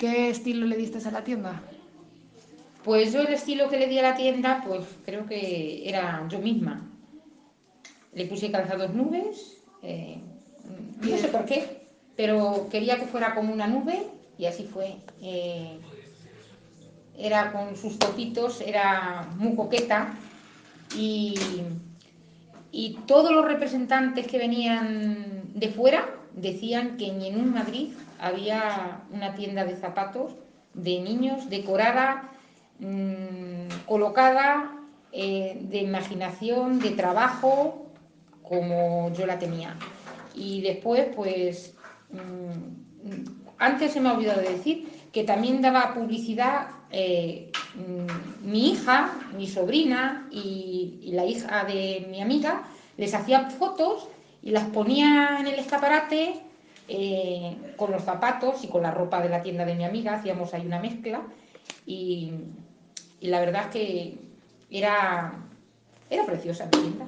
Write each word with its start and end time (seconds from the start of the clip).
¿Qué 0.00 0.30
estilo 0.30 0.64
le 0.64 0.78
diste 0.78 1.06
a 1.06 1.10
la 1.10 1.24
tienda? 1.24 1.60
Pues 2.84 3.12
yo 3.12 3.20
el 3.20 3.34
estilo 3.34 3.68
que 3.68 3.78
le 3.78 3.86
di 3.86 3.98
a 3.98 4.02
la 4.02 4.14
tienda, 4.14 4.64
pues 4.66 4.86
creo 5.04 5.26
que 5.26 5.86
era 5.86 6.26
yo 6.30 6.38
misma. 6.38 6.88
Le 8.14 8.24
puse 8.24 8.50
calzados 8.50 8.94
nubes, 8.94 9.58
eh, 9.82 10.18
no 11.02 11.18
sé 11.18 11.28
por 11.28 11.44
qué, 11.44 11.82
pero 12.16 12.68
quería 12.70 12.98
que 12.98 13.08
fuera 13.08 13.34
como 13.34 13.52
una 13.52 13.66
nube 13.66 14.06
y 14.38 14.46
así 14.46 14.64
fue. 14.64 14.96
Eh, 15.20 15.78
era 17.18 17.52
con 17.52 17.76
sus 17.76 17.98
topitos, 17.98 18.62
era 18.62 19.28
muy 19.36 19.54
coqueta 19.54 20.14
y, 20.96 21.34
y 22.72 22.98
todos 23.06 23.32
los 23.32 23.44
representantes 23.44 24.26
que 24.26 24.38
venían 24.38 25.42
de 25.54 25.68
fuera 25.68 26.08
decían 26.34 26.96
que 26.96 27.08
en 27.08 27.40
un 27.40 27.52
Madrid 27.52 27.92
había 28.18 29.02
una 29.10 29.34
tienda 29.34 29.64
de 29.64 29.76
zapatos 29.76 30.32
de 30.74 31.00
niños 31.00 31.50
decorada, 31.50 32.30
mmm, 32.78 33.68
colocada, 33.86 34.72
eh, 35.12 35.58
de 35.62 35.78
imaginación, 35.78 36.78
de 36.78 36.90
trabajo, 36.90 37.86
como 38.42 39.12
yo 39.14 39.26
la 39.26 39.38
tenía. 39.38 39.76
Y 40.34 40.62
después, 40.62 41.08
pues, 41.16 41.74
mmm, 42.10 43.50
antes 43.58 43.92
se 43.92 44.00
me 44.00 44.08
ha 44.08 44.14
olvidado 44.14 44.40
de 44.40 44.50
decir 44.50 44.88
que 45.12 45.24
también 45.24 45.60
daba 45.60 45.94
publicidad 45.94 46.68
eh, 46.90 47.50
mm, 47.52 47.59
mi 47.74 48.70
hija, 48.70 49.14
mi 49.36 49.46
sobrina 49.46 50.28
y, 50.30 51.10
la 51.12 51.24
hija 51.24 51.64
de 51.64 52.06
mi 52.10 52.20
amiga, 52.20 52.64
les 52.96 53.14
hacía 53.14 53.50
fotos 53.50 54.08
y 54.42 54.50
las 54.50 54.64
ponía 54.64 55.38
en 55.40 55.46
el 55.46 55.58
escaparate 55.58 56.40
eh, 56.88 57.56
con 57.76 57.92
los 57.92 58.02
zapatos 58.02 58.64
y 58.64 58.68
con 58.68 58.82
la 58.82 58.90
ropa 58.90 59.20
de 59.20 59.28
la 59.28 59.42
tienda 59.42 59.64
de 59.64 59.74
mi 59.74 59.84
amiga, 59.84 60.14
hacíamos 60.14 60.54
ahí 60.54 60.66
una 60.66 60.80
mezcla 60.80 61.22
y, 61.86 62.32
y 63.20 63.28
la 63.28 63.40
verdad 63.40 63.66
es 63.66 63.68
que 63.68 64.18
era, 64.70 65.32
era 66.08 66.24
preciosa 66.26 66.64
mi 66.66 66.70
tienda. 66.70 67.06